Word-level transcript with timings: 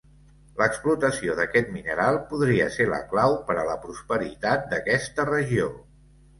L'explotació 0.61 1.35
d'aquest 1.39 1.69
mineral 1.75 2.17
podria 2.33 2.71
ser 2.79 2.89
la 2.95 3.01
clau 3.13 3.37
per 3.51 3.59
a 3.59 3.69
la 3.71 3.79
prosperitat 3.87 4.69
d'aquesta 4.75 5.31
regió. 5.35 5.73